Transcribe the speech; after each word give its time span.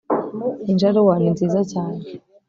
injaruwa 0.71 1.13
ni 1.21 1.29
nziza 1.35 1.61
cyane 1.71 2.01